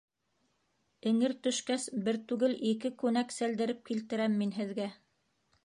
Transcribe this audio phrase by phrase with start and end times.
[1.11, 4.89] Эңер төшкәс, бер түгел, ике күнәк сәлдереп килтерәм мин һеҙгә.